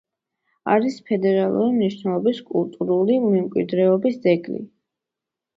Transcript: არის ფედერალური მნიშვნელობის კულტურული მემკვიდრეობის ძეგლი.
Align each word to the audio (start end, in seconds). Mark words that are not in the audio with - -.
არის 0.75 0.95
ფედერალური 1.09 1.75
მნიშვნელობის 1.75 2.39
კულტურული 2.47 3.19
მემკვიდრეობის 3.27 4.21
ძეგლი. 4.25 4.65